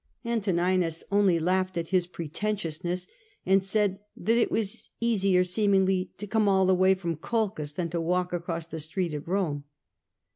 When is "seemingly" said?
5.43-6.09